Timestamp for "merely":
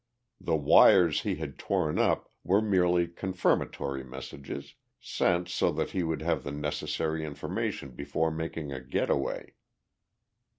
2.59-3.05